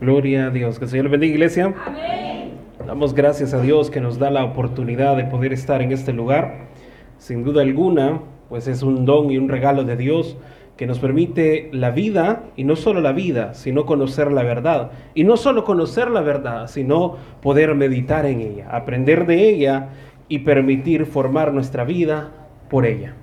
[0.00, 0.78] Gloria a Dios.
[0.78, 1.74] Que el Señor le bendiga, iglesia.
[2.86, 6.68] Damos gracias a Dios que nos da la oportunidad de poder estar en este lugar.
[7.18, 10.36] Sin duda alguna, pues es un don y un regalo de Dios
[10.76, 14.92] que nos permite la vida, y no solo la vida, sino conocer la verdad.
[15.14, 19.88] Y no solo conocer la verdad, sino poder meditar en ella, aprender de ella
[20.28, 22.30] y permitir formar nuestra vida
[22.70, 23.14] por ella.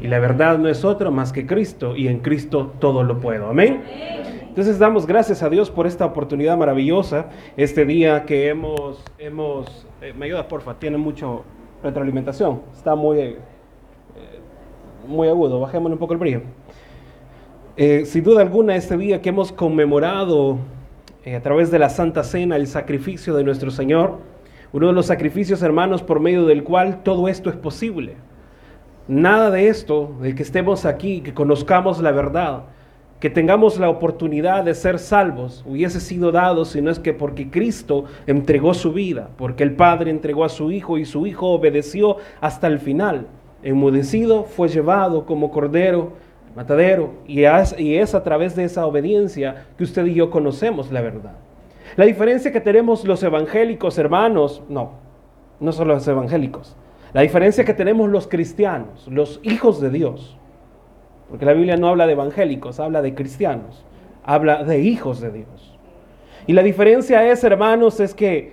[0.00, 3.50] Y la verdad no es otra más que Cristo, y en Cristo todo lo puedo.
[3.50, 3.82] Amén.
[4.52, 7.24] Entonces damos gracias a Dios por esta oportunidad maravillosa,
[7.56, 11.42] este día que hemos, hemos eh, me ayuda porfa, tiene mucho
[11.82, 13.38] retroalimentación, está muy, eh,
[15.08, 16.42] muy agudo, bajémosle un poco el brillo.
[17.78, 20.58] Eh, sin duda alguna, este día que hemos conmemorado
[21.34, 24.18] a través de la Santa Cena el sacrificio de nuestro Señor,
[24.74, 28.16] uno de los sacrificios, hermanos, por medio del cual todo esto es posible.
[29.08, 32.64] Nada de esto, de que estemos aquí, que conozcamos la verdad,
[33.22, 37.48] que tengamos la oportunidad de ser salvos hubiese sido dado si no es que porque
[37.52, 42.16] Cristo entregó su vida, porque el Padre entregó a su Hijo y su Hijo obedeció
[42.40, 43.28] hasta el final.
[43.62, 46.14] Enmudecido fue llevado como cordero
[46.56, 51.36] matadero y es, a través de esa obediencia que usted y yo conocemos la verdad.
[51.94, 54.94] La diferencia que tenemos los evangélicos hermanos, no,
[55.60, 56.76] no solo los evangélicos,
[57.12, 60.36] la diferencia que tenemos los cristianos, los hijos de Dios,
[61.32, 63.86] porque la Biblia no habla de evangélicos, habla de cristianos,
[64.22, 65.78] habla de hijos de Dios.
[66.46, 68.52] Y la diferencia es, hermanos, es que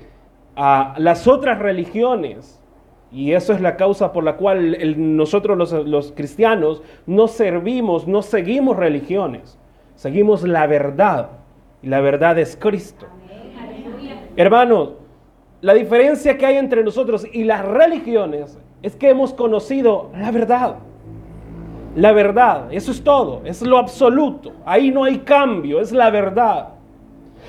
[0.56, 2.58] a las otras religiones,
[3.12, 8.22] y eso es la causa por la cual nosotros los, los cristianos no servimos, no
[8.22, 9.60] seguimos religiones,
[9.96, 11.32] seguimos la verdad.
[11.84, 13.08] Y la verdad es Cristo.
[14.38, 14.92] Hermanos,
[15.60, 20.78] la diferencia que hay entre nosotros y las religiones es que hemos conocido la verdad
[21.95, 22.72] la verdad.
[22.72, 24.54] Eso es todo, es lo absoluto.
[24.66, 26.70] Ahí no hay cambio, es la verdad.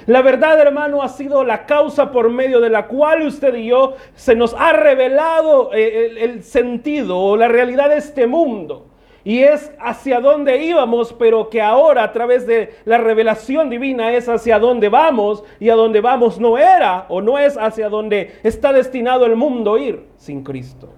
[0.06, 3.94] La verdad, hermano, ha sido la causa por medio de la cual usted y yo
[4.14, 8.86] se nos ha revelado eh, el, sentido o la realidad de este mundo.
[9.22, 14.30] Y es hacia dónde íbamos, pero que ahora a través de la revelación divina es
[14.30, 18.72] hacia dónde vamos y a dónde vamos no era o no es hacia dónde está
[18.72, 20.88] destinado el mundo ir sin Cristo.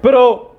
[0.00, 0.55] Pero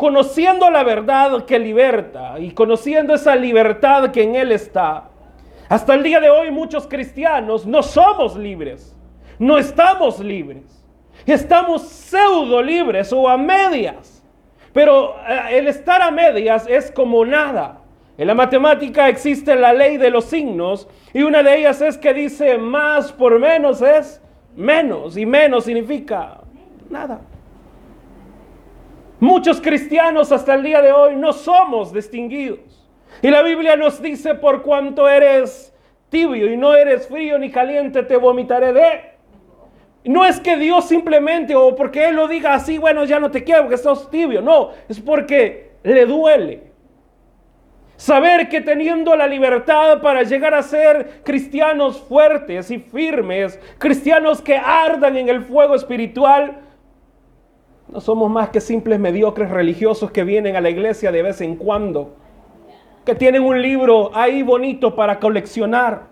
[0.00, 5.10] conociendo la verdad que liberta y conociendo esa libertad que en Él está,
[5.68, 8.96] hasta el día de hoy muchos cristianos no somos libres,
[9.38, 10.82] no estamos libres,
[11.26, 14.24] estamos pseudo libres o a medias,
[14.72, 17.82] pero eh, el estar a medias es como nada.
[18.16, 22.14] En la matemática existe la ley de los signos y una de ellas es que
[22.14, 24.22] dice más por menos es
[24.56, 26.38] menos y menos significa
[26.88, 27.20] nada.
[29.20, 32.58] Muchos cristianos hasta el día de hoy no somos distinguidos.
[33.20, 35.74] Y la Biblia nos dice, por cuanto eres
[36.08, 39.10] tibio y no eres frío ni caliente, te vomitaré de.
[40.04, 43.44] No es que Dios simplemente, o porque Él lo diga así, bueno, ya no te
[43.44, 44.40] quiero porque sos tibio.
[44.40, 46.70] No, es porque le duele.
[47.96, 54.56] Saber que teniendo la libertad para llegar a ser cristianos fuertes y firmes, cristianos que
[54.56, 56.56] ardan en el fuego espiritual,
[57.92, 61.56] no somos más que simples mediocres religiosos que vienen a la iglesia de vez en
[61.56, 62.14] cuando,
[63.04, 66.08] que tienen un libro ahí bonito para coleccionar,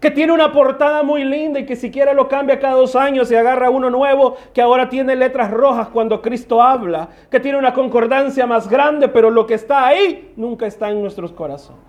[0.00, 3.36] que tiene una portada muy linda y que siquiera lo cambia cada dos años y
[3.36, 8.46] agarra uno nuevo que ahora tiene letras rojas cuando Cristo habla, que tiene una concordancia
[8.46, 11.82] más grande, pero lo que está ahí nunca está en nuestros corazones.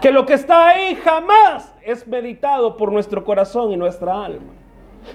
[0.00, 4.59] Que lo que está ahí jamás es meditado por nuestro corazón y nuestra alma.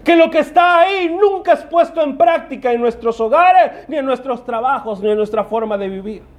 [0.03, 4.05] Que lo que está ahí nunca es puesto en práctica en nuestros hogares, ni en
[4.05, 6.34] nuestros trabajos, ni en nuestra forma de vivir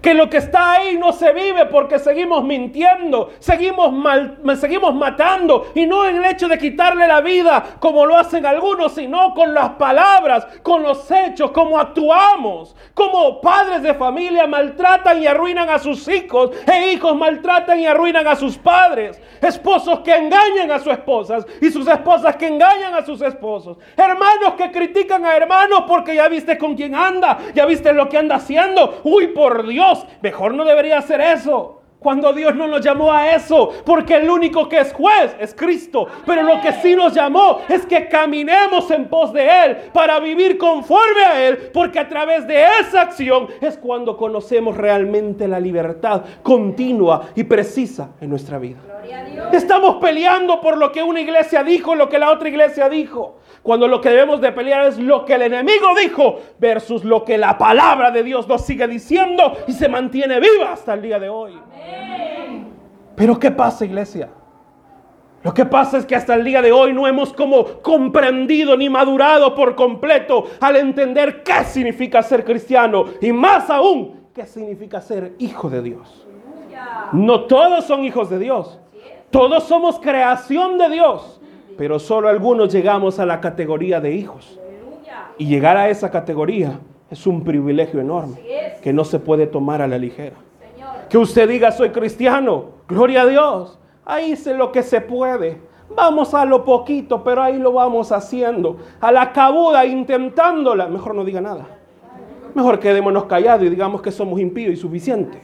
[0.00, 3.92] que lo que está ahí no se vive porque seguimos mintiendo, seguimos,
[4.58, 8.92] seguimos matando y no en el hecho de quitarle la vida como lo hacen algunos,
[8.92, 15.26] sino con las palabras, con los hechos, como actuamos, como padres de familia maltratan y
[15.26, 20.70] arruinan a sus hijos e hijos maltratan y arruinan a sus padres, esposos que engañan
[20.70, 25.36] a sus esposas y sus esposas que engañan a sus esposos, hermanos que critican a
[25.36, 29.66] hermanos porque ya viste con quién anda, ya viste lo que anda haciendo, uy por
[29.66, 29.89] Dios
[30.22, 31.79] Mejor no debería hacer eso.
[32.00, 36.06] Cuando Dios no nos llamó a eso, porque el único que es juez es Cristo.
[36.24, 40.56] Pero lo que sí nos llamó es que caminemos en pos de Él para vivir
[40.56, 46.22] conforme a Él, porque a través de esa acción es cuando conocemos realmente la libertad
[46.42, 48.78] continua y precisa en nuestra vida.
[49.52, 53.36] Estamos peleando por lo que una iglesia dijo, lo que la otra iglesia dijo.
[53.62, 57.36] Cuando lo que debemos de pelear es lo que el enemigo dijo versus lo que
[57.36, 61.28] la palabra de Dios nos sigue diciendo y se mantiene viva hasta el día de
[61.28, 61.58] hoy.
[63.16, 64.28] Pero ¿qué pasa, iglesia?
[65.42, 68.90] Lo que pasa es que hasta el día de hoy no hemos como comprendido ni
[68.90, 75.34] madurado por completo al entender qué significa ser cristiano y más aún qué significa ser
[75.38, 76.26] hijo de Dios.
[77.12, 78.78] No todos son hijos de Dios.
[79.30, 81.40] Todos somos creación de Dios,
[81.78, 84.58] pero solo algunos llegamos a la categoría de hijos.
[85.38, 86.80] Y llegar a esa categoría
[87.10, 88.40] es un privilegio enorme
[88.82, 90.36] que no se puede tomar a la ligera.
[91.10, 93.80] Que usted diga soy cristiano, gloria a Dios
[94.10, 95.60] Ahí hice lo que se puede.
[95.94, 98.78] Vamos a lo poquito, pero ahí lo vamos haciendo.
[99.00, 100.88] A la cabuda, intentándola.
[100.88, 101.66] Mejor no diga nada.
[102.54, 105.40] Mejor quedémonos callados y digamos que somos impíos y suficientes.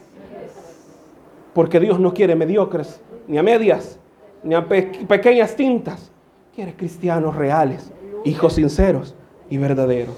[1.53, 3.97] Porque Dios no quiere mediocres, ni a medias,
[4.43, 6.11] ni a pequeñas tintas.
[6.53, 7.91] Quiere cristianos reales,
[8.25, 9.15] hijos sinceros
[9.49, 10.15] y verdaderos.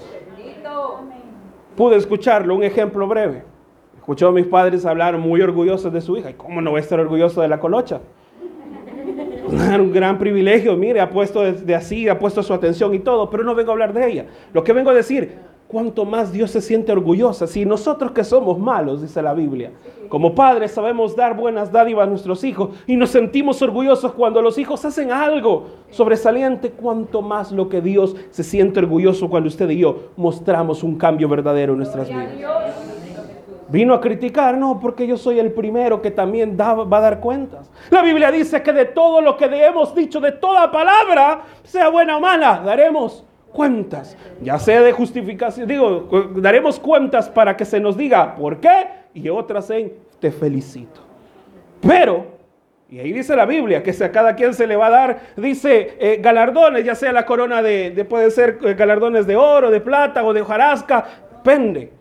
[1.76, 3.44] Pude escucharlo, un ejemplo breve.
[4.10, 6.30] Escuchó a mis padres hablar muy orgullosos de su hija.
[6.30, 8.00] ¿Y cómo no voy a estar orgulloso de la colocha?
[9.78, 13.44] un gran privilegio, mire, ha puesto de, así, ha puesto su atención y todo, pero
[13.44, 14.26] no vengo a hablar de ella.
[14.52, 15.34] Lo que vengo a decir,
[15.68, 19.70] cuanto más Dios se siente orgullosa, si nosotros que somos malos, dice la Biblia,
[20.08, 24.58] como padres sabemos dar buenas dádivas a nuestros hijos y nos sentimos orgullosos cuando los
[24.58, 29.78] hijos hacen algo sobresaliente, cuanto más lo que Dios se siente orgulloso cuando usted y
[29.78, 32.99] yo mostramos un cambio verdadero en nuestras vidas.
[33.70, 37.70] Vino a criticar, no, porque yo soy el primero que también va a dar cuentas.
[37.90, 42.16] La Biblia dice que de todo lo que hemos dicho, de toda palabra, sea buena
[42.16, 44.16] o mala, daremos cuentas.
[44.42, 49.28] Ya sea de justificación, digo, daremos cuentas para que se nos diga por qué y
[49.28, 51.00] otras en te felicito.
[51.80, 52.26] Pero,
[52.90, 55.96] y ahí dice la Biblia, que a cada quien se le va a dar, dice,
[56.00, 59.80] eh, galardones, ya sea la corona de, de puede ser eh, galardones de oro, de
[59.80, 61.04] plata o de hojarasca,
[61.44, 61.99] pende.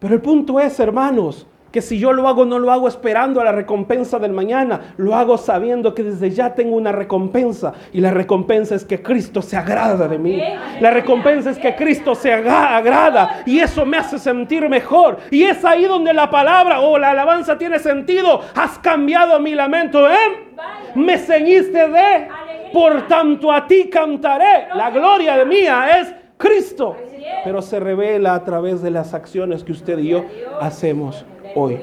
[0.00, 3.44] Pero el punto es, hermanos, que si yo lo hago, no lo hago esperando a
[3.44, 7.74] la recompensa del mañana, lo hago sabiendo que desde ya tengo una recompensa.
[7.92, 10.42] Y la recompensa es que Cristo se agrada de mí.
[10.80, 15.18] La recompensa es que Cristo se agrada y eso me hace sentir mejor.
[15.30, 18.40] Y es ahí donde la palabra o la alabanza tiene sentido.
[18.54, 20.48] Has cambiado mi lamento ¿eh?
[20.94, 22.28] Me ceñiste de,
[22.72, 24.68] por tanto a ti cantaré.
[24.74, 26.96] La gloria de mía es Cristo
[27.44, 30.24] pero se revela a través de las acciones que usted y yo
[30.60, 31.78] hacemos hoy.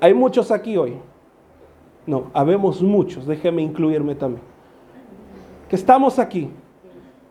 [0.00, 0.94] Hay muchos aquí hoy.
[2.06, 4.42] No, habemos muchos, déjeme incluirme también.
[5.68, 6.50] Que estamos aquí,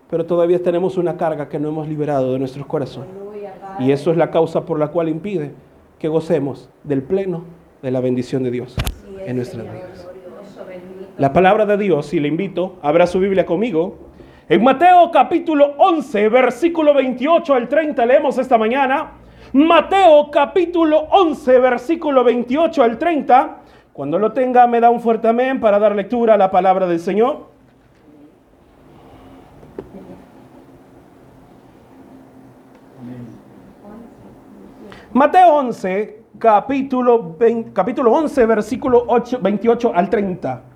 [0.09, 3.09] pero todavía tenemos una carga que no hemos liberado de nuestros corazones.
[3.79, 5.51] Y eso es la causa por la cual impide
[5.99, 7.43] que gocemos del pleno
[7.81, 8.75] de la bendición de Dios
[9.25, 10.07] en nuestras vidas.
[11.17, 14.10] La palabra de Dios, y le invito, abra su Biblia conmigo
[14.49, 19.11] en Mateo capítulo 11, versículo 28 al 30 leemos esta mañana.
[19.53, 23.57] Mateo capítulo 11, versículo 28 al 30.
[23.93, 26.99] Cuando lo tenga me da un fuerte amén para dar lectura a la palabra del
[26.99, 27.49] Señor.
[35.13, 37.37] Mateo 11, capítulo,
[37.73, 40.70] capítulo 11, versículo 8, 28 al 30.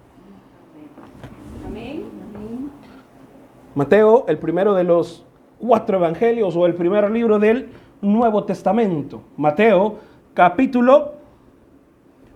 [3.76, 5.26] Mateo, el primero de los
[5.60, 7.68] cuatro evangelios o el primer libro del
[8.02, 9.22] Nuevo Testamento.
[9.36, 9.98] Mateo,
[10.34, 11.16] capítulo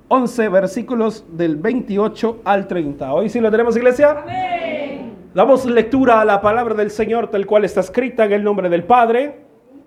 [0.09, 3.13] 11, versículos del 28 al 30.
[3.13, 4.21] Hoy sí lo tenemos, iglesia.
[4.21, 5.13] Amén.
[5.33, 8.83] Damos lectura a la palabra del Señor, tal cual está escrita en el nombre del
[8.83, 9.39] Padre,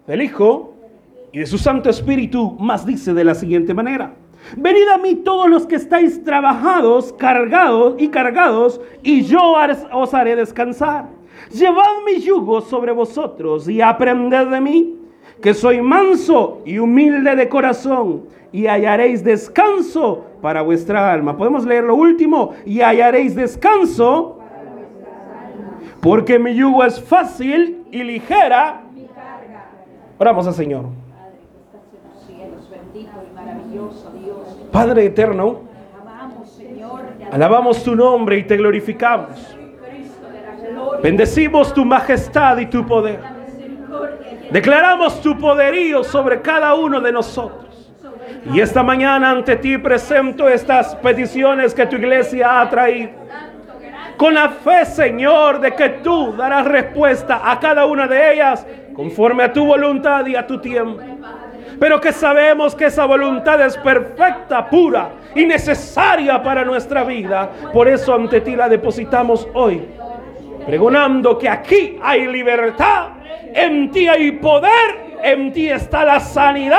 [0.06, 0.72] del Hijo
[1.32, 4.14] y de su Santo Espíritu, más dice de la siguiente manera.
[4.56, 9.54] Venid a mí todos los que estáis trabajados, cargados y cargados, y yo
[9.92, 11.20] os haré descansar.
[11.50, 14.98] Llevad mi yugo sobre vosotros y aprended de mí,
[15.40, 21.36] que soy manso y humilde de corazón, y hallaréis descanso para vuestra alma.
[21.36, 24.38] Podemos leer lo último, y hallaréis descanso,
[26.00, 28.82] porque mi yugo es fácil y ligera.
[30.18, 30.84] Oramos al Señor.
[34.70, 35.60] Padre eterno,
[37.30, 39.56] alabamos tu nombre y te glorificamos.
[41.02, 43.18] Bendecimos tu majestad y tu poder.
[44.50, 47.92] Declaramos tu poderío sobre cada uno de nosotros.
[48.52, 53.10] Y esta mañana ante ti presento estas peticiones que tu iglesia ha traído.
[54.16, 59.42] Con la fe, Señor, de que tú darás respuesta a cada una de ellas conforme
[59.42, 61.02] a tu voluntad y a tu tiempo.
[61.80, 67.50] Pero que sabemos que esa voluntad es perfecta, pura y necesaria para nuestra vida.
[67.72, 69.82] Por eso ante ti la depositamos hoy
[70.66, 73.08] pregonando que aquí hay libertad,
[73.54, 76.78] en ti hay poder, en ti está la sanidad,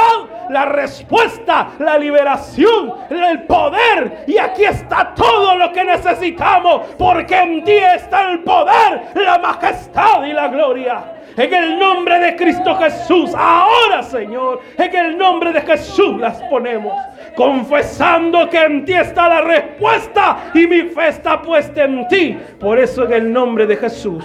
[0.50, 4.26] la respuesta, la liberación, el poder.
[4.28, 10.24] Y aquí está todo lo que necesitamos, porque en ti está el poder, la majestad
[10.26, 11.04] y la gloria.
[11.36, 16.94] En el nombre de Cristo Jesús, ahora Señor, en el nombre de Jesús las ponemos
[17.36, 22.38] confesando que en ti está la respuesta y mi fe está puesta en ti.
[22.60, 24.24] Por eso en el nombre de Jesús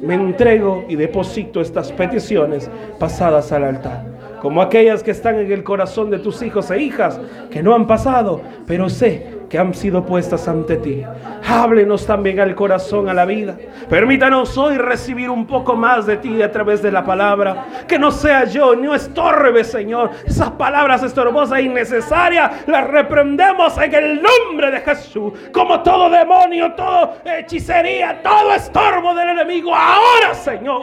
[0.00, 4.04] me entrego y deposito estas peticiones pasadas al altar.
[4.40, 7.86] Como aquellas que están en el corazón de tus hijos e hijas que no han
[7.86, 11.04] pasado, pero sé que han sido puestas ante ti.
[11.46, 13.56] Háblenos también al corazón, a la vida.
[13.88, 17.84] Permítanos hoy recibir un poco más de ti a través de la palabra.
[17.88, 20.12] Que no sea yo, no estorbe, Señor.
[20.24, 25.32] Esas palabras estorbosas e innecesarias las reprendemos en el nombre de Jesús.
[25.52, 29.74] Como todo demonio, todo hechicería, todo estorbo del enemigo.
[29.74, 30.82] Ahora, Señor,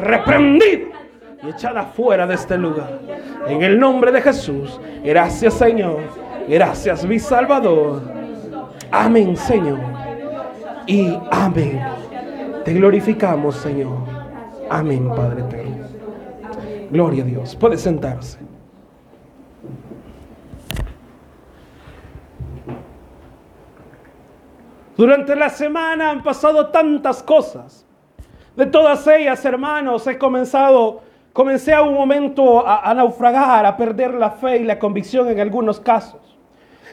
[0.00, 0.90] reprendido
[1.42, 3.00] y echada fuera de este lugar.
[3.48, 4.80] En el nombre de Jesús.
[5.02, 6.25] Gracias, Señor.
[6.48, 8.02] Gracias, mi Salvador.
[8.90, 9.80] Amén, Señor.
[10.86, 11.82] Y amén.
[12.64, 13.98] Te glorificamos, Señor.
[14.70, 15.86] Amén, Padre eterno.
[16.90, 17.56] Gloria a Dios.
[17.56, 18.38] Puede sentarse.
[24.96, 27.84] Durante la semana han pasado tantas cosas.
[28.54, 31.02] De todas ellas, hermanos, he comenzado
[31.36, 35.38] comencé a un momento a, a, naufragar, a perder la fe y la convicción en
[35.38, 36.25] algunos casos.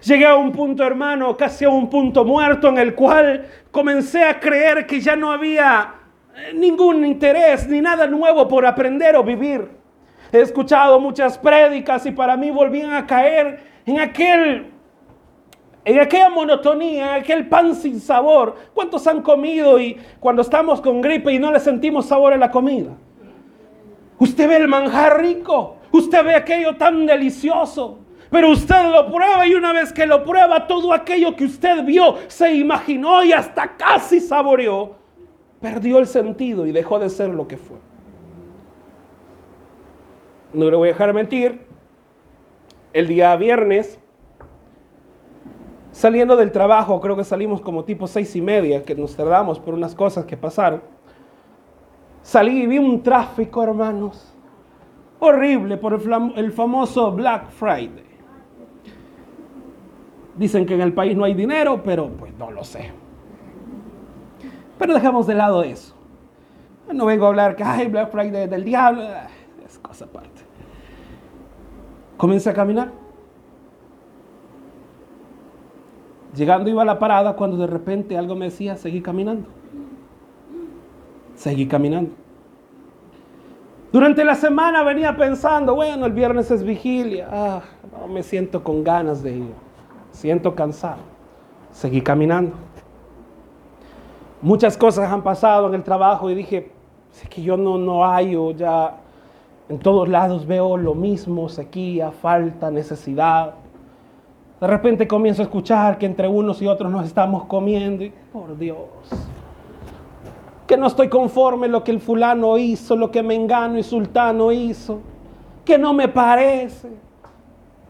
[0.06, 4.38] Llegué a un punto, hermano, casi a un punto muerto en el cual comencé a
[4.38, 5.96] creer que ya no había
[6.36, 9.70] eh, ningún interés ni nada nuevo por aprender o vivir.
[10.32, 14.74] He escuchado muchas prédicas y para mí volvían a caer en aquel
[15.86, 18.56] en aquella monotonía, en aquel pan sin sabor.
[18.74, 22.52] ¿Cuántos han comido y cuando estamos con gripe y no le sentimos sabor a la
[22.52, 22.92] comida?
[24.20, 28.00] Usted ve el manjar rico, usted ve aquello tan delicioso,
[28.34, 32.16] pero usted lo prueba y una vez que lo prueba, todo aquello que usted vio,
[32.28, 34.96] se imaginó y hasta casi saboreó,
[35.62, 37.78] perdió el sentido y dejó de ser lo que fue.
[40.52, 41.68] No le voy a dejar mentir.
[42.92, 44.00] El día viernes,
[45.92, 49.76] saliendo del trabajo, creo que salimos como tipo seis y media, que nos tardamos por
[49.76, 50.82] unas cosas que pasaron.
[52.24, 54.34] Salí y vi un tráfico, hermanos,
[55.20, 58.03] horrible por el, el famoso Black Friday.
[60.36, 62.92] Dicen que en el país no hay dinero, pero pues no lo sé.
[64.80, 65.94] Pero dejamos de lado eso.
[66.92, 69.04] No vengo a hablar que hay Black Friday del diablo,
[69.66, 70.42] es cosa aparte.
[72.18, 72.92] Comencé a caminar.
[76.36, 79.48] Llegando iba a la parada cuando de repente algo me decía, seguí caminando.
[81.36, 82.12] Seguí caminando.
[83.92, 87.62] Durante la semana venía pensando, bueno, el viernes es vigilia, ah,
[87.92, 89.63] no me siento con ganas de ir
[90.14, 91.02] siento cansado.
[91.72, 92.56] Seguí caminando.
[94.42, 96.72] Muchas cosas han pasado en el trabajo y dije,
[97.12, 98.98] sé que yo no, no hallo ya,
[99.70, 103.56] en todos lados veo lo mismo, sequía, falta, necesidad.
[104.60, 108.58] De repente comienzo a escuchar que entre unos y otros nos estamos comiendo y, por
[108.58, 108.78] Dios,
[110.68, 115.00] que no estoy conforme lo que el fulano hizo, lo que Mengano y Sultano hizo,
[115.66, 116.90] que no me parece.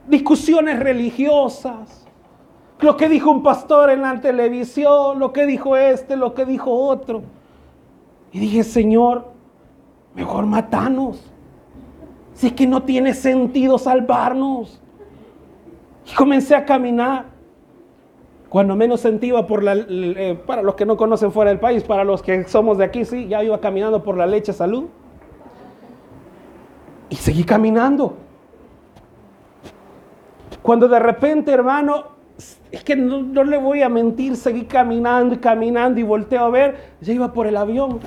[0.08, 2.03] Discusiones religiosas
[2.80, 6.72] lo que dijo un pastor en la televisión, lo que dijo este, lo que dijo
[6.72, 7.24] otro.
[8.32, 9.26] Y dije, Señor,
[10.16, 11.24] mejor matanos.
[12.34, 14.82] Si es que no tiene sentido salvarnos.
[16.12, 17.26] Y comencé a caminar.
[18.50, 22.22] Cuando menos sentía por eh, para los que no conocen fuera del país, para los
[22.22, 24.86] que somos de aquí, sí, ya iba caminando por la leche salud.
[27.10, 28.16] Y seguí caminando.
[30.62, 32.13] Cuando de repente, hermano,
[32.72, 36.96] es que no, le voy a mentir, seguí caminando y caminando y volteo a ver,
[37.02, 38.00] ya iba por el avión.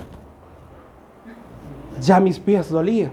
[2.00, 3.12] Ya mis pies dolían.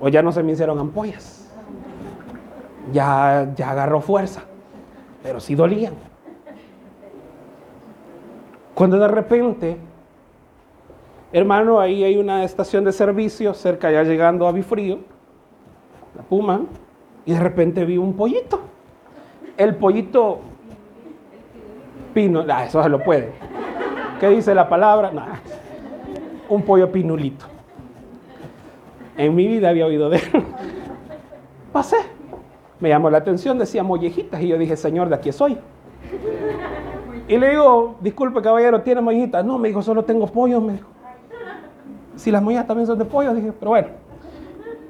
[0.00, 1.48] O ya no se me hicieron ampollas.
[2.92, 4.44] Ya, ya agarró fuerza.
[5.22, 5.94] Pero sí dolían.
[8.74, 9.76] Cuando de repente,
[11.32, 14.98] hermano, ahí hay una estación de servicio cerca, ya llegando a Bifrío,
[16.16, 16.62] la Puma,
[17.24, 18.73] y de repente vi un pollito
[19.56, 20.40] el pollito
[22.12, 23.32] pino, eso se lo puede.
[24.20, 25.10] ¿Qué dice la palabra?
[26.48, 27.46] Un pollo pinulito.
[29.16, 30.44] En mi vida había oído de él.
[31.72, 31.96] Pasé.
[32.80, 35.58] Me llamó la atención, decía mollejitas y yo dije, Señor, de aquí soy.
[37.26, 39.44] Y le digo, disculpe caballero, ¿tiene mollejitas?
[39.44, 40.88] No, me dijo, solo tengo pollo, me dijo.
[42.16, 43.88] Si las mollejas también son de pollo, dije, pero bueno.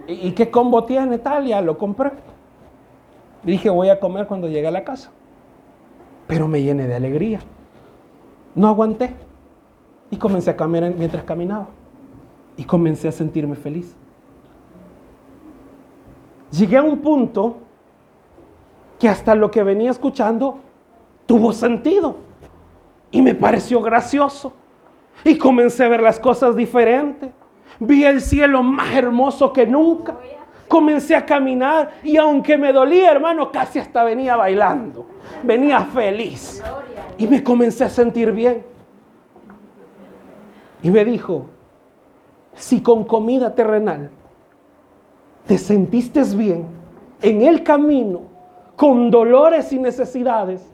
[0.06, 1.48] ¿y qué combo tiene tal?
[1.64, 2.10] Lo compré.
[3.44, 5.10] Dije, voy a comer cuando llegue a la casa.
[6.26, 7.40] Pero me llené de alegría.
[8.54, 9.14] No aguanté.
[10.10, 11.68] Y comencé a caminar mientras caminaba.
[12.56, 13.94] Y comencé a sentirme feliz.
[16.50, 17.58] Llegué a un punto
[18.98, 20.58] que hasta lo que venía escuchando
[21.26, 22.16] tuvo sentido.
[23.10, 24.52] Y me pareció gracioso.
[25.24, 27.30] Y comencé a ver las cosas diferentes.
[27.80, 30.16] Vi el cielo más hermoso que nunca.
[30.68, 35.06] Comencé a caminar y aunque me dolía, hermano, casi hasta venía bailando.
[35.42, 36.62] Venía feliz.
[37.18, 38.64] Y me comencé a sentir bien.
[40.82, 41.46] Y me dijo,
[42.54, 44.10] si con comida terrenal
[45.46, 46.66] te sentiste bien
[47.20, 48.22] en el camino,
[48.76, 50.70] con dolores y necesidades,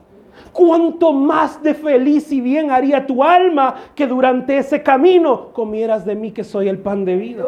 [0.51, 6.15] cuánto más de feliz y bien haría tu alma que durante ese camino comieras de
[6.15, 7.43] mí que soy el pan de vida.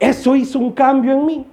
[0.00, 1.46] Eso hizo un cambio en mí.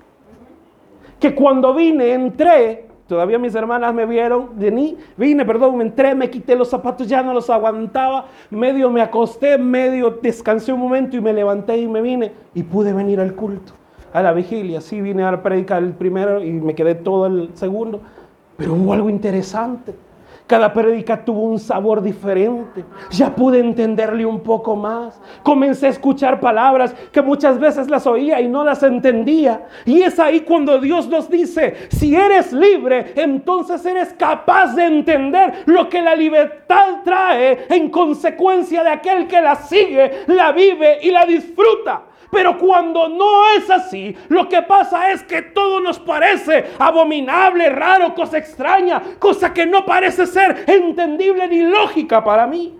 [1.19, 6.29] Que cuando vine, entré, todavía mis hermanas me vieron, vine, vine, perdón, me entré, me
[6.29, 11.21] quité los zapatos, ya no los aguantaba, medio me acosté, medio descansé un momento y
[11.21, 13.73] me levanté y me vine y pude venir al culto,
[14.13, 14.79] a la vigilia.
[14.79, 18.01] Sí, vine a predicar el primero y me quedé todo el segundo.
[18.55, 19.93] Pero hubo algo interesante.
[20.47, 22.85] Cada prédica tuvo un sabor diferente.
[23.11, 25.21] Ya pude entenderle un poco más.
[25.43, 29.67] Comencé a escuchar palabras que muchas veces las oía y no las entendía.
[29.83, 35.63] Y es ahí cuando Dios nos dice, si eres libre, entonces eres capaz de entender
[35.65, 41.11] lo que la libertad trae en consecuencia de aquel que la sigue, la vive y
[41.11, 42.06] la disfruta.
[42.31, 48.13] Pero cuando no es así, lo que pasa es que todo nos parece abominable, raro,
[48.13, 52.77] cosa extraña, cosa que no parece ser entendible ni lógica para mí.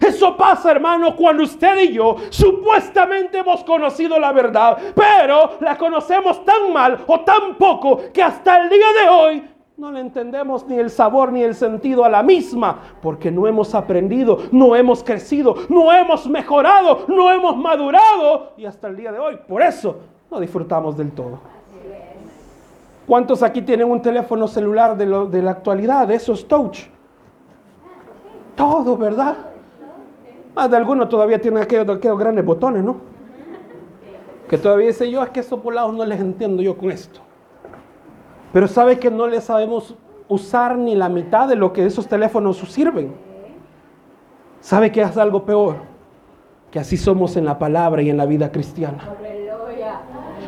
[0.00, 6.44] Eso pasa, hermano, cuando usted y yo supuestamente hemos conocido la verdad, pero la conocemos
[6.44, 10.76] tan mal o tan poco que hasta el día de hoy no le entendemos ni
[10.76, 15.54] el sabor ni el sentido a la misma, porque no hemos aprendido, no hemos crecido,
[15.68, 20.00] no hemos mejorado, no hemos madurado y hasta el día de hoy, por eso
[20.32, 21.38] no disfrutamos del todo.
[23.06, 26.80] ¿Cuántos aquí tienen un teléfono celular de, de la actualidad, de esos touch?
[28.56, 29.36] Todo, ¿verdad?
[30.56, 32.96] Más de algunos todavía tienen aquellos, aquellos grandes botones, ¿no?
[34.48, 37.27] Que todavía dice yo, es que esos polados no les entiendo yo con esto.
[38.52, 39.94] Pero sabe que no le sabemos
[40.28, 43.14] usar ni la mitad de lo que esos teléfonos sirven.
[44.60, 45.76] ¿Sabe que es algo peor?
[46.70, 49.14] Que así somos en la palabra y en la vida cristiana.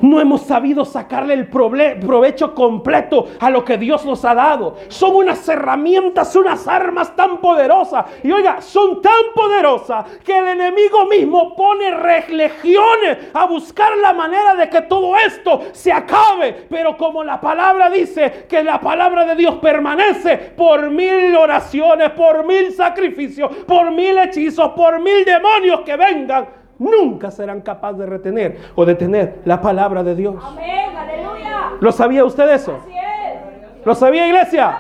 [0.03, 4.77] No hemos sabido sacarle el provecho completo a lo que Dios nos ha dado.
[4.89, 8.07] Son unas herramientas, unas armas tan poderosas.
[8.23, 11.91] Y oiga, son tan poderosas que el enemigo mismo pone
[12.29, 16.67] legiones a buscar la manera de que todo esto se acabe.
[16.69, 22.45] Pero como la palabra dice que la palabra de Dios permanece por mil oraciones, por
[22.45, 28.59] mil sacrificios, por mil hechizos, por mil demonios que vengan nunca serán capaces de retener
[28.75, 30.35] o detener la palabra de Dios.
[30.43, 31.73] Amén, aleluya.
[31.79, 32.77] ¿Lo sabía usted eso?
[32.83, 33.87] Así es.
[33.87, 34.79] ¿Lo sabía iglesia?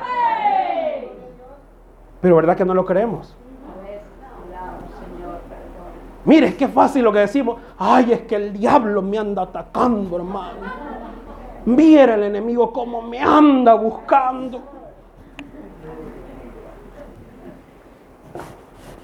[2.20, 3.36] Pero ¿verdad que no lo creemos?
[6.24, 7.58] Mire, es que fácil lo que decimos.
[7.78, 10.90] Ay, es que el diablo me anda atacando, hermano.
[11.64, 14.60] Mira el enemigo cómo me anda buscando.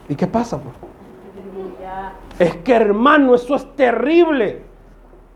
[0.08, 0.58] ¿Y qué pasa?
[0.58, 0.74] Pues?
[2.38, 4.62] Es que hermano, eso es terrible.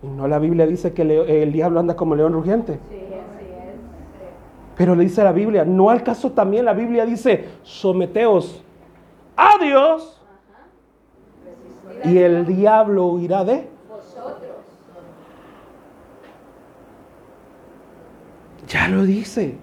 [0.03, 1.03] Y no la Biblia dice que
[1.43, 2.79] el diablo anda como león rugiente.
[4.77, 8.63] Pero le dice la Biblia, no al caso también la Biblia dice, someteos
[9.37, 10.23] a Dios
[12.05, 14.57] y el diablo huirá de vosotros.
[18.69, 19.59] Ya lo dice.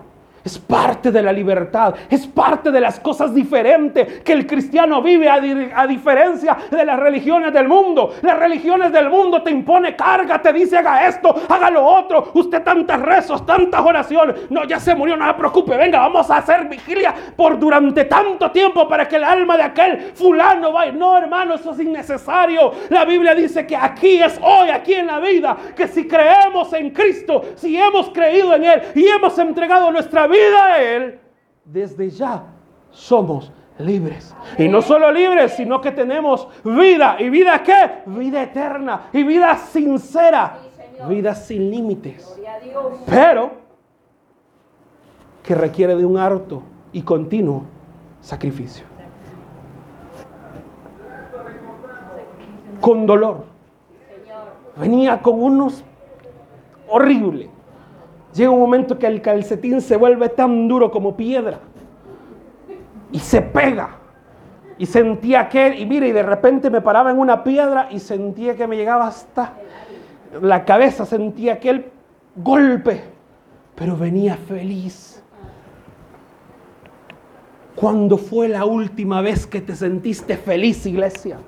[0.47, 5.27] Es parte de la libertad, es parte de las cosas diferentes que el cristiano vive
[5.27, 8.13] a, diferencia de las religiones del mundo.
[8.21, 12.31] Las religiones del mundo te impone carga, te dice haga esto, haga lo otro.
[12.33, 14.49] Usted tantas rezos, tantas oraciones.
[14.49, 15.75] No, ya se murió, no se preocupe.
[15.75, 20.11] Venga, vamos a hacer vigilia por durante tanto tiempo para que el alma de aquel
[20.13, 20.93] fulano vaya.
[20.93, 22.71] No, hermano, eso es innecesario.
[22.87, 26.91] La Biblia dice que aquí es hoy, aquí en la vida, que si creemos en
[26.91, 31.19] Cristo, si hemos creído en Él y hemos entregado nuestra vida, vida a Él,
[31.65, 32.43] desde ya
[32.91, 34.35] somos libres.
[34.57, 37.17] Y no solo libres, sino que tenemos vida.
[37.19, 38.01] ¿Y vida qué?
[38.05, 39.09] Vida eterna.
[39.13, 40.59] Y vida sincera.
[41.07, 42.39] vida sin límites.
[43.05, 43.51] Pero
[45.43, 47.63] que requiere de un harto y continuo
[48.21, 48.85] sacrificio.
[52.81, 53.45] Con dolor.
[54.75, 55.83] Venía con unos
[56.87, 57.49] horrible.
[58.37, 61.57] Llega un momento que el calcetín se vuelve tan duro como piedra
[63.11, 63.97] y se pega.
[64.77, 68.55] Y sentía que, y mire, y de repente me paraba en una piedra y sentía
[68.55, 69.53] que me llegaba hasta
[70.39, 71.87] la cabeza, sentía aquel
[72.35, 73.01] golpe,
[73.73, 75.23] pero venía feliz.
[77.75, 81.39] ¿Cuándo fue la última vez que te sentiste feliz, iglesia?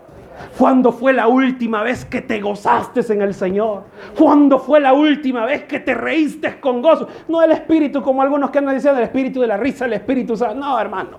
[0.58, 3.84] ¿Cuándo fue la última vez que te gozaste en el Señor?
[4.18, 7.08] ¿Cuándo fue la última vez que te reíste con gozo?
[7.28, 10.36] No el espíritu, como algunos que andan diciendo, el espíritu de la risa, el espíritu.
[10.56, 11.18] No, hermano.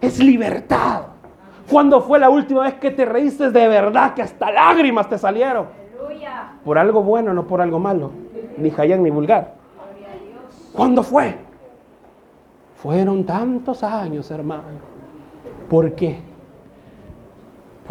[0.00, 1.02] Es libertad.
[1.70, 5.66] ¿Cuándo fue la última vez que te reíste de verdad, que hasta lágrimas te salieron?
[6.64, 8.10] Por algo bueno, no por algo malo.
[8.58, 9.54] Ni jayán ni vulgar.
[10.72, 11.36] ¿Cuándo fue?
[12.76, 14.92] Fueron tantos años, hermano.
[15.68, 16.31] ¿Por qué?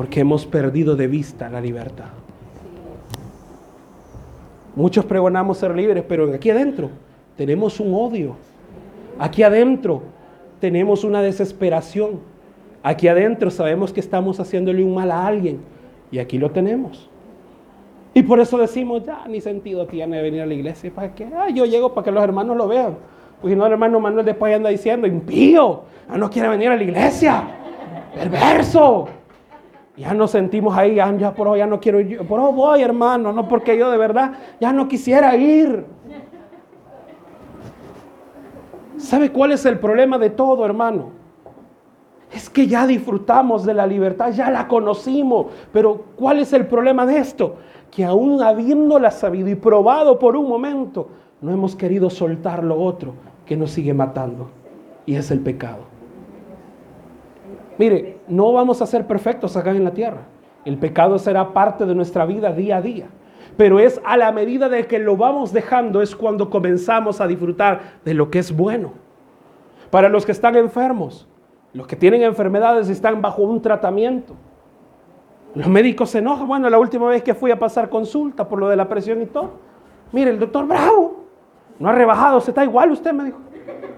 [0.01, 2.07] Porque hemos perdido de vista la libertad.
[4.75, 6.89] Muchos pregonamos ser libres, pero aquí adentro
[7.37, 8.35] tenemos un odio.
[9.19, 10.01] Aquí adentro
[10.59, 12.19] tenemos una desesperación.
[12.81, 15.59] Aquí adentro sabemos que estamos haciéndole un mal a alguien.
[16.09, 17.07] Y aquí lo tenemos.
[18.15, 20.91] Y por eso decimos, ya, ni sentido tiene venir a la iglesia.
[20.91, 21.27] ¿Para qué?
[21.31, 22.97] Ah, yo llego para que los hermanos lo vean.
[23.43, 26.81] Si no, el hermano Manuel después anda diciendo, impío, ah, no quiere venir a la
[26.81, 27.43] iglesia.
[28.15, 29.20] Perverso.
[29.97, 33.33] Ya nos sentimos ahí, ya, por hoy ya no quiero ir, por hoy voy hermano,
[33.33, 35.85] no porque yo de verdad ya no quisiera ir.
[38.97, 41.09] ¿Sabe cuál es el problema de todo, hermano?
[42.31, 47.05] Es que ya disfrutamos de la libertad, ya la conocimos, pero ¿cuál es el problema
[47.05, 47.57] de esto?
[47.91, 51.09] Que aún habiéndola sabido y probado por un momento,
[51.41, 54.49] no hemos querido soltar lo otro que nos sigue matando,
[55.05, 55.79] y es el pecado.
[57.77, 60.21] Mire, no vamos a ser perfectos acá en la tierra.
[60.63, 63.07] El pecado será parte de nuestra vida día a día.
[63.57, 67.81] Pero es a la medida de que lo vamos dejando es cuando comenzamos a disfrutar
[68.05, 68.93] de lo que es bueno.
[69.89, 71.27] Para los que están enfermos,
[71.73, 74.35] los que tienen enfermedades están bajo un tratamiento.
[75.53, 76.47] Los médicos se enojan.
[76.47, 79.25] Bueno, la última vez que fui a pasar consulta por lo de la presión y
[79.25, 79.51] todo.
[80.13, 81.25] Mire, el doctor Bravo
[81.79, 83.39] no ha rebajado, se está igual usted, me dijo.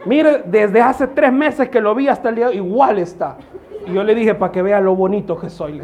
[0.06, 3.38] Mire, desde hace tres meses que lo vi hasta el día, igual está.
[3.86, 5.82] Y yo le dije, para que vea lo bonito que soy.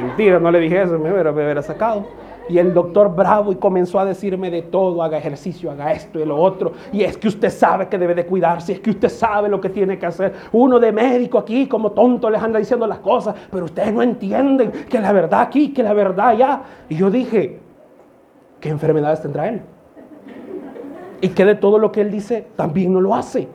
[0.00, 2.04] Mentira, no le dije eso, me hubiera, sacado.
[2.48, 6.24] Y el doctor bravo y comenzó a decirme de todo, haga ejercicio, haga esto y
[6.24, 6.72] lo otro.
[6.92, 9.68] Y es que usted sabe que debe de cuidarse, es que usted sabe lo que
[9.68, 10.32] tiene que hacer.
[10.50, 14.72] Uno de médico aquí como tonto les anda diciendo las cosas, pero ustedes no entienden
[14.88, 16.62] que la verdad aquí, que la verdad allá.
[16.88, 17.60] Y yo dije,
[18.60, 19.62] ¿qué enfermedades tendrá él?
[21.20, 23.48] Y que de todo lo que él dice también no lo hace.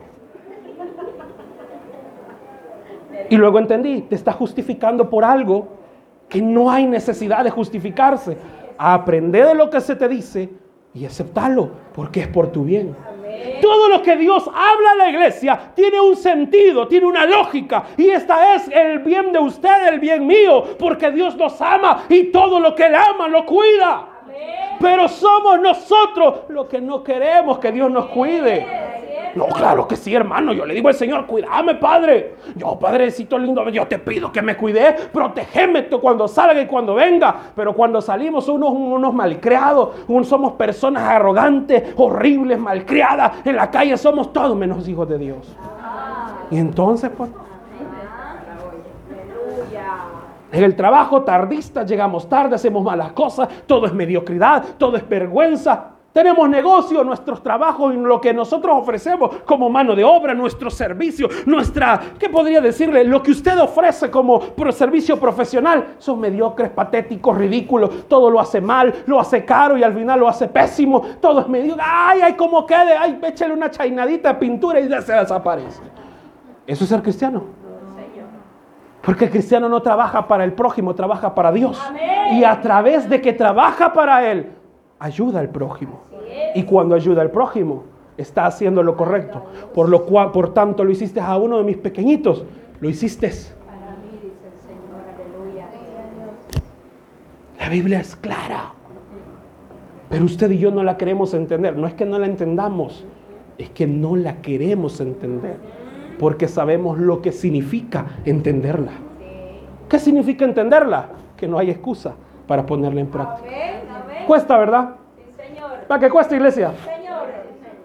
[3.30, 5.68] Y luego entendí, te está justificando por algo
[6.28, 8.36] que no hay necesidad de justificarse.
[8.76, 10.50] Aprende de lo que se te dice
[10.94, 12.94] y aceptarlo, porque es por tu bien.
[13.60, 17.84] Todo lo que Dios habla a la iglesia tiene un sentido, tiene una lógica.
[17.96, 22.24] Y esta es el bien de usted, el bien mío, porque Dios nos ama y
[22.24, 24.06] todo lo que Él ama lo cuida.
[24.80, 28.66] Pero somos nosotros los que no queremos que Dios nos cuide.
[29.38, 30.52] No, claro que sí, hermano.
[30.52, 32.34] Yo le digo al Señor, cuídame, Padre.
[32.56, 37.36] Yo, Padrecito lindo, yo te pido que me cuide, protegeme cuando salga y cuando venga.
[37.54, 39.90] Pero cuando salimos unos, unos malcriados,
[40.24, 43.46] somos personas arrogantes, horribles, malcriadas.
[43.46, 45.56] En la calle somos todos menos hijos de Dios.
[46.50, 47.30] Y entonces, pues...
[50.50, 55.97] En el trabajo tardista llegamos tarde, hacemos malas cosas, todo es mediocridad, todo es vergüenza.
[56.18, 62.00] Tenemos negocio, nuestros trabajos, lo que nosotros ofrecemos como mano de obra, nuestro servicio, nuestra,
[62.18, 63.04] ¿qué podría decirle?
[63.04, 68.08] Lo que usted ofrece como servicio profesional son mediocres, patéticos, ridículos.
[68.08, 71.02] Todo lo hace mal, lo hace caro y al final lo hace pésimo.
[71.20, 71.84] Todo es mediocre.
[71.86, 72.96] Ay, ay, como quede.
[72.96, 75.80] Ay, échale una chainadita de pintura y ya se desaparece.
[76.66, 77.44] Eso es ser cristiano.
[79.02, 81.80] Porque el cristiano no trabaja para el prójimo, trabaja para Dios.
[82.32, 84.50] Y a través de que trabaja para Él,
[84.98, 86.07] ayuda al prójimo.
[86.54, 87.84] Y cuando ayuda al prójimo,
[88.16, 89.44] está haciendo lo correcto.
[89.74, 92.44] Por lo cual, por tanto, lo hiciste a uno de mis pequeñitos,
[92.80, 93.32] lo hiciste.
[97.60, 98.72] La Biblia es clara.
[100.08, 101.76] Pero usted y yo no la queremos entender.
[101.76, 103.04] No es que no la entendamos,
[103.58, 105.56] es que no la queremos entender.
[106.18, 108.92] Porque sabemos lo que significa entenderla.
[109.88, 111.10] ¿Qué significa entenderla?
[111.36, 112.14] Que no hay excusa
[112.46, 113.48] para ponerla en práctica.
[114.26, 114.96] Cuesta, ¿verdad?
[115.88, 116.72] ¿Para qué cuesta, iglesia?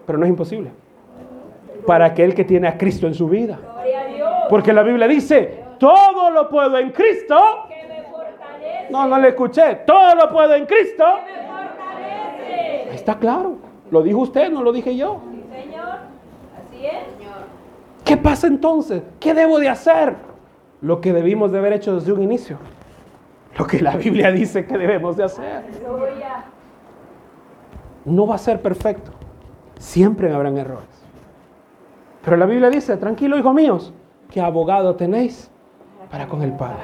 [0.06, 0.70] Pero no es imposible.
[1.86, 3.58] Para aquel que tiene a Cristo en su vida.
[4.48, 7.36] Porque la Biblia dice, todo lo puedo en Cristo.
[8.90, 9.76] No, no le escuché.
[9.86, 11.04] Todo lo puedo en Cristo
[12.94, 13.56] Está claro.
[13.90, 15.20] Lo dijo usted, no lo dije yo.
[15.50, 15.98] Señor.
[16.56, 17.04] Así es.
[18.04, 19.02] ¿Qué pasa entonces?
[19.18, 20.14] ¿Qué debo de hacer?
[20.80, 22.58] Lo que debimos de haber hecho desde un inicio.
[23.58, 25.64] Lo que la Biblia dice que debemos de hacer.
[28.04, 29.12] No va a ser perfecto.
[29.78, 30.88] Siempre habrán errores.
[32.24, 33.92] Pero la Biblia dice, tranquilo, hijos míos,
[34.30, 35.50] que abogado tenéis
[36.10, 36.78] para con el Padre.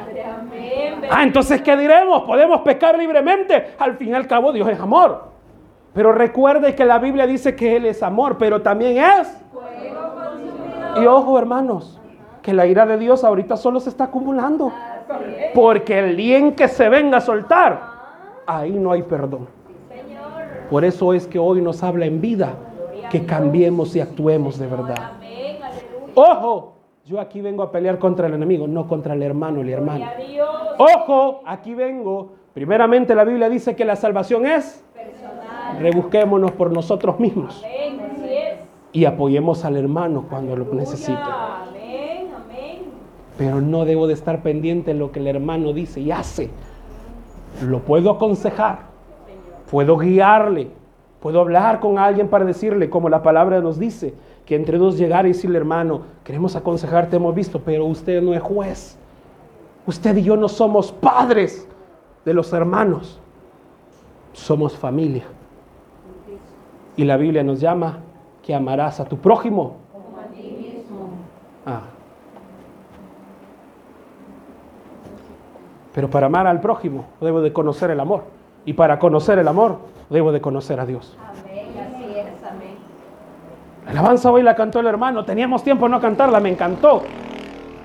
[1.11, 2.22] Ah, entonces, ¿qué diremos?
[2.22, 3.74] Podemos pecar libremente.
[3.78, 5.30] Al fin y al cabo, Dios es amor.
[5.92, 9.37] Pero recuerde que la Biblia dice que Él es amor, pero también es.
[11.00, 12.00] Y ojo, hermanos,
[12.42, 14.72] que la ira de Dios ahorita solo se está acumulando.
[15.54, 17.80] Porque el día en que se venga a soltar,
[18.46, 19.48] ahí no hay perdón.
[20.70, 22.54] Por eso es que hoy nos habla en vida
[23.11, 25.12] que cambiemos y actuemos de verdad.
[26.14, 29.72] Ojo, yo aquí vengo a pelear contra el enemigo, no contra el hermano y la
[29.72, 30.12] hermana.
[30.78, 32.35] Ojo, aquí vengo.
[32.54, 34.85] Primeramente la Biblia dice que la salvación es,
[35.80, 37.64] rebusquémonos por nosotros mismos
[38.92, 41.18] y apoyemos al hermano cuando lo necesite.
[43.38, 46.50] Pero no debo de estar pendiente de lo que el hermano dice y hace.
[47.62, 48.89] Lo puedo aconsejar,
[49.70, 50.70] puedo guiarle,
[51.20, 55.26] puedo hablar con alguien para decirle, como la palabra nos dice, que entre dos llegar
[55.26, 58.98] y decirle, hermano, queremos aconsejarte, hemos visto, pero usted no es juez.
[59.87, 61.68] Usted y yo no somos padres
[62.24, 63.20] de los hermanos,
[64.33, 65.24] somos familia.
[66.96, 67.98] Y la Biblia nos llama
[68.42, 69.76] que amarás a tu prójimo.
[71.64, 71.83] Ah.
[75.94, 78.39] Pero para amar al prójimo debo de conocer el amor.
[78.70, 79.78] Y para conocer el amor
[80.11, 81.18] debo de conocer a Dios.
[81.18, 81.70] Amén.
[81.76, 82.44] Así es.
[82.48, 82.76] Amén.
[83.85, 85.24] La alabanza hoy la cantó el hermano.
[85.24, 87.02] Teníamos tiempo de no cantarla, me encantó.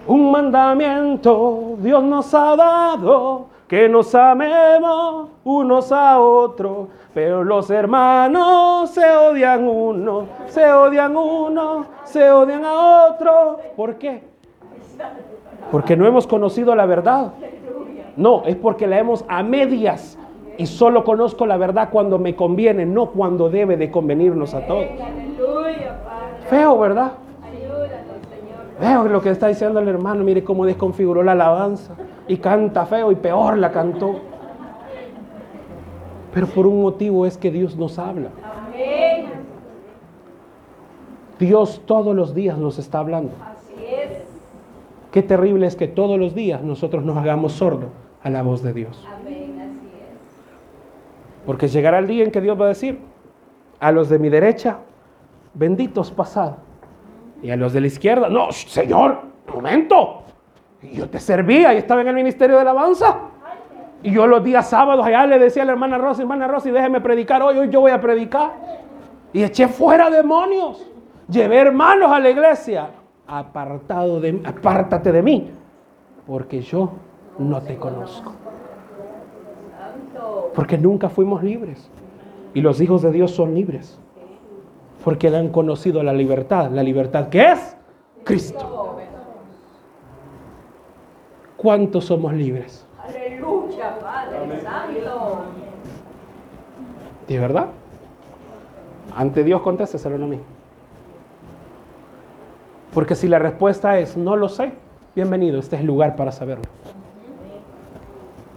[0.06, 6.90] Un mandamiento Dios nos ha dado, que nos amemos unos a otros.
[7.16, 13.60] Pero los hermanos se odian uno, se odian uno, se odian a otro.
[13.76, 14.22] ¿Por qué?
[15.72, 17.32] Porque no hemos conocido la verdad.
[18.16, 20.20] No, es porque la hemos a medias.
[20.58, 24.86] Y solo conozco la verdad cuando me conviene, no cuando debe de convenirnos a todos.
[26.50, 27.14] Feo, ¿verdad?
[28.80, 31.96] Veo lo que está diciendo el hermano, mire cómo desconfiguró la alabanza.
[32.28, 34.16] Y canta feo y peor la cantó.
[36.34, 38.30] Pero por un motivo es que Dios nos habla.
[41.40, 43.34] Dios todos los días nos está hablando.
[43.44, 44.24] Así es.
[45.12, 47.88] Qué terrible es que todos los días nosotros nos hagamos sordo
[48.24, 49.06] a la voz de Dios.
[49.20, 49.45] Amén.
[51.46, 53.00] Porque llegará el día en que Dios va a decir,
[53.80, 54.80] a los de mi derecha,
[55.54, 56.54] benditos pasad.
[57.42, 59.20] Y a los de la izquierda, no, Señor,
[59.54, 60.24] momento.
[60.82, 63.18] Yo te servía y estaba en el ministerio de alabanza.
[64.04, 67.02] Y yo los días sábados allá le decía a la hermana Rosy, hermana Rosy, déjeme
[67.02, 68.52] predicar hoy, hoy yo voy a predicar.
[69.34, 70.86] Y eché fuera demonios.
[71.28, 72.90] Llevé hermanos a la iglesia.
[73.28, 75.52] Apartado de, apártate de mí,
[76.28, 76.92] porque yo
[77.40, 78.34] no te conozco.
[80.54, 81.90] Porque nunca fuimos libres.
[82.54, 84.00] Y los hijos de Dios son libres.
[85.04, 86.72] Porque han conocido la libertad.
[86.72, 87.78] La libertad que es
[88.24, 88.96] Cristo.
[91.58, 92.86] ¿Cuántos somos libres?
[93.02, 95.44] Aleluya, Padre Santo.
[97.28, 97.68] ¿De verdad?
[99.16, 100.40] Ante Dios contéstaselo a mí.
[102.94, 104.72] Porque si la respuesta es no lo sé,
[105.16, 106.64] bienvenido, este es el lugar para saberlo.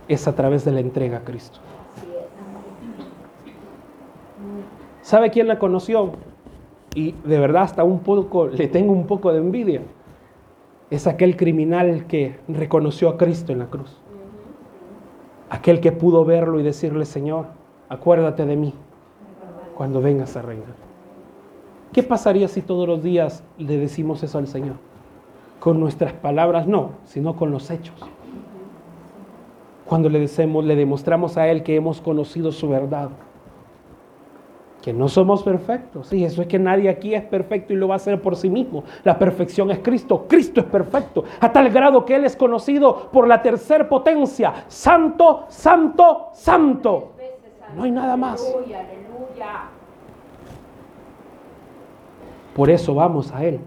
[0.09, 1.61] Es a través de la entrega a Cristo.
[5.03, 6.12] ¿Sabe quién la conoció?
[6.94, 9.83] Y de verdad hasta un poco, le tengo un poco de envidia.
[10.90, 13.97] Es aquel criminal que reconoció a Cristo en la cruz.
[15.51, 17.47] Aquel que pudo verlo y decirle, Señor,
[17.88, 18.75] acuérdate de mí
[19.75, 20.75] cuando vengas a reinar.
[21.92, 24.77] ¿Qué pasaría si todos los días le decimos eso al Señor?
[25.59, 27.94] Con nuestras palabras no, sino con los hechos.
[29.88, 33.09] Cuando le, decimos, le demostramos a Él que hemos conocido su verdad.
[34.83, 36.09] Que no somos perfectos.
[36.09, 38.51] Sí, eso es que nadie aquí es perfecto y lo va a hacer por sí
[38.51, 38.85] mismo.
[39.03, 40.27] La perfección es Cristo.
[40.29, 41.24] Cristo es perfecto.
[41.40, 44.66] A tal grado que Él es conocido por la tercer potencia.
[44.68, 47.12] Santo, santo, santo.
[47.74, 48.46] No hay nada más.
[52.55, 53.59] Por eso vamos a Él.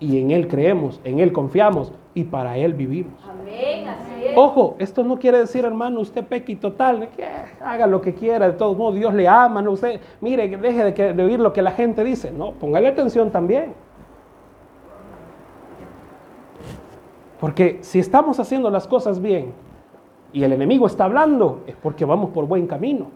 [0.00, 3.14] Y en Él creemos, en Él confiamos y para Él vivimos.
[3.28, 3.86] Amén.
[3.88, 4.32] Así es.
[4.36, 7.24] Ojo, esto no quiere decir, hermano, usted peque y total, que
[7.64, 10.94] haga lo que quiera, de todos modos, Dios le ama, no usted, mire, deje de,
[10.94, 12.32] que- de oír lo que la gente dice.
[12.32, 13.74] No, póngale atención también.
[17.38, 19.52] Porque si estamos haciendo las cosas bien
[20.32, 23.06] y el enemigo está hablando, es porque vamos por buen camino.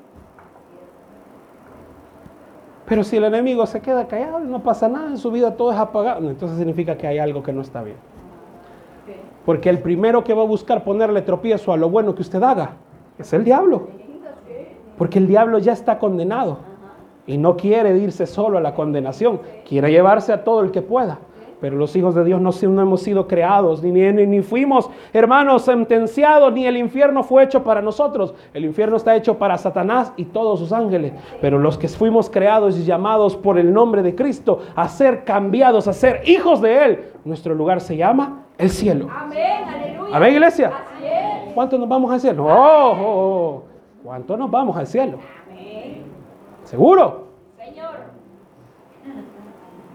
[2.86, 5.72] Pero si el enemigo se queda callado y no pasa nada en su vida, todo
[5.72, 7.96] es apagado, entonces significa que hay algo que no está bien.
[9.44, 12.76] Porque el primero que va a buscar ponerle tropiezo a lo bueno que usted haga
[13.18, 13.88] es el diablo.
[14.96, 16.58] Porque el diablo ya está condenado
[17.26, 21.18] y no quiere irse solo a la condenación, quiere llevarse a todo el que pueda.
[21.64, 26.52] Pero los hijos de Dios no, hemos sido creados, ni, ni, ni, fuimos, hermanos, sentenciados,
[26.52, 28.34] ni el infierno fue hecho para nosotros.
[28.52, 31.14] El infierno está hecho para Satanás y todos sus ángeles.
[31.40, 35.88] Pero los que fuimos creados y llamados por el nombre de Cristo a ser cambiados,
[35.88, 39.08] a ser hijos de Él, nuestro lugar se llama el cielo.
[39.10, 40.16] Amén, aleluya.
[40.18, 40.70] Amén, iglesia.
[41.54, 42.44] ¿Cuántos nos vamos al cielo?
[42.44, 43.64] Oh, oh, oh.
[44.02, 45.18] ¿Cuántos nos vamos al cielo?
[45.48, 46.02] Amén.
[46.64, 47.23] ¿Seguro?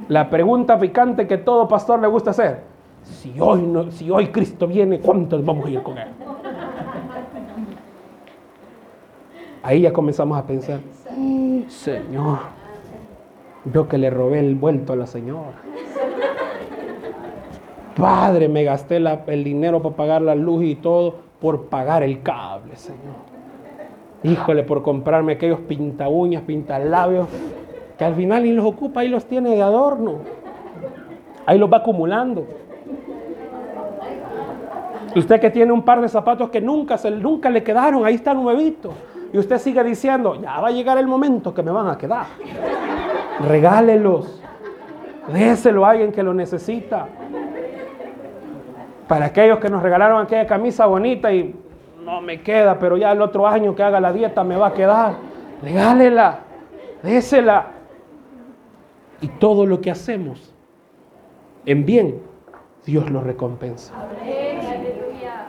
[0.07, 2.62] La pregunta picante que todo pastor le gusta hacer.
[3.03, 6.07] Si hoy, no, si hoy Cristo viene, ¿cuántos vamos a ir con Él?
[9.62, 10.79] Ahí ya comenzamos a pensar,
[11.67, 12.39] Señor,
[13.65, 15.62] yo que le robé el vuelto a la señora.
[17.95, 22.75] Padre, me gasté el dinero para pagar la luz y todo por pagar el cable,
[22.77, 23.29] Señor.
[24.23, 27.27] Híjole, por comprarme aquellos pinta uñas, pinta labios,
[27.99, 30.19] que al final ni los ocupa, ahí los tiene de adorno.
[31.45, 32.47] Ahí los va acumulando.
[35.13, 38.41] Usted que tiene un par de zapatos que nunca, se, nunca le quedaron, ahí están
[38.41, 38.93] nuevitos.
[39.33, 42.27] Y usted sigue diciendo, ya va a llegar el momento que me van a quedar.
[43.45, 44.41] Regálelos.
[45.33, 47.05] Déselo a alguien que lo necesita.
[49.09, 51.53] Para aquellos que nos regalaron aquella camisa bonita y
[52.05, 54.73] no me queda, pero ya el otro año que haga la dieta me va a
[54.73, 55.15] quedar.
[55.62, 56.39] Regálela,
[57.03, 57.78] désela.
[59.21, 60.53] Y todo lo que hacemos
[61.65, 62.21] en bien,
[62.86, 63.93] Dios lo recompensa.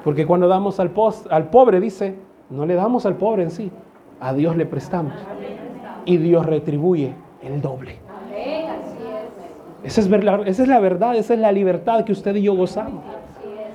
[0.05, 2.17] Porque cuando damos al, pos- al pobre, dice,
[2.49, 3.71] no le damos al pobre en sí,
[4.21, 5.13] a Dios le prestamos.
[6.05, 7.97] Y Dios retribuye el doble.
[9.85, 12.55] Esa es, ver- esa es la verdad, esa es la libertad que usted y yo
[12.55, 13.05] gozamos.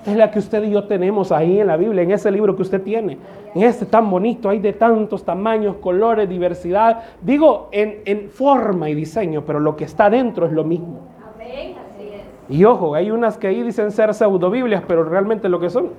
[0.05, 2.61] Es la que usted y yo tenemos ahí en la Biblia, en ese libro que
[2.61, 3.17] usted tiene.
[3.55, 7.01] En este tan bonito, hay de tantos tamaños, colores, diversidad.
[7.21, 10.99] Digo, en, en forma y diseño, pero lo que está dentro es lo mismo.
[11.33, 12.55] Amén, así es.
[12.55, 15.89] Y ojo, hay unas que ahí dicen ser pseudobiblias, pero realmente lo que son.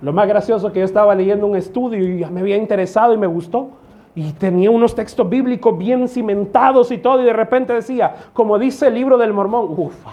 [0.00, 3.18] Lo más gracioso que yo estaba leyendo un estudio y ya me había interesado y
[3.18, 3.68] me gustó.
[4.14, 8.88] Y tenía unos textos bíblicos bien cimentados y todo, y de repente decía, como dice
[8.88, 10.12] el libro del mormón, ufa,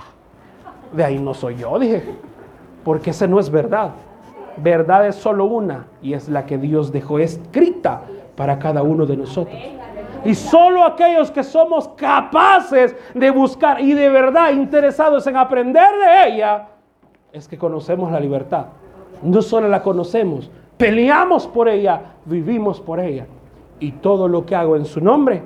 [0.94, 2.04] de ahí no soy yo, dije,
[2.90, 3.92] porque ese no es verdad.
[4.58, 8.02] Verdad es solo una, y es la que Dios dejó escrita
[8.36, 9.56] para cada uno de nosotros.
[10.26, 16.30] Y solo aquellos que somos capaces de buscar y de verdad interesados en aprender de
[16.34, 16.70] ella,
[17.32, 18.66] es que conocemos la libertad.
[19.22, 23.28] No solo la conocemos, peleamos por ella, vivimos por ella.
[23.80, 25.44] Y todo lo que hago en su nombre,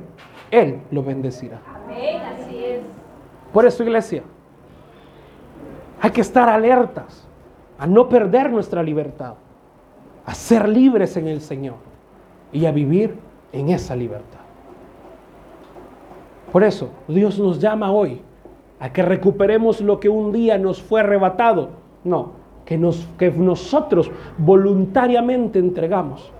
[0.50, 1.60] Él lo bendecirá.
[1.68, 2.80] Amén, así es.
[3.52, 4.24] Por eso, iglesia,
[6.00, 7.28] hay que estar alertas
[7.84, 9.34] a no perder nuestra libertad,
[10.26, 11.76] a ser libres en el Señor
[12.54, 13.18] y a vivir
[13.52, 14.40] en esa libertad.
[16.54, 18.22] Por eso, Dios nos llama hoy
[18.80, 21.72] a que recuperemos lo que un día nos fue arrebatado.
[22.06, 22.32] No,
[22.64, 26.32] que, nos, que nosotros voluntariamente entregamos.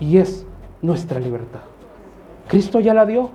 [0.00, 0.44] Y es
[0.82, 1.60] nuestra libertad.
[2.48, 3.30] Cristo ya la dio.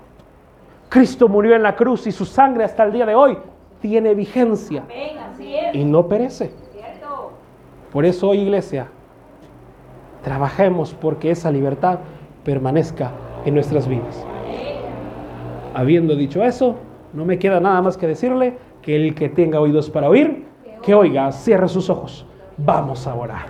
[0.89, 3.38] Cristo murió en la cruz y su sangre hasta el día de hoy
[3.80, 5.76] tiene vigencia Amén, así es.
[5.76, 6.62] y no perece.
[7.94, 8.88] Por eso hoy, iglesia,
[10.24, 12.00] trabajemos porque esa libertad
[12.44, 13.12] permanezca
[13.46, 14.26] en nuestras vidas.
[15.76, 16.76] Habiendo dicho eso,
[17.14, 20.48] no me queda nada más que decirle que el que tenga oídos para oír,
[20.82, 22.26] que oiga, cierre sus ojos.
[22.58, 23.46] Vamos a orar.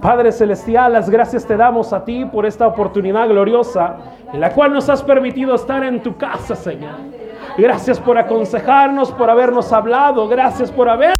[0.00, 3.98] Padre Celestial, las gracias te damos a ti por esta oportunidad gloriosa
[4.32, 7.21] en la cual nos has permitido estar en tu casa, Señor.
[7.58, 11.16] Gracias por aconsejarnos, por habernos hablado, gracias por haber